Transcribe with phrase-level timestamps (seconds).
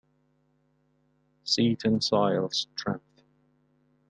[1.43, 3.21] See tensile strength.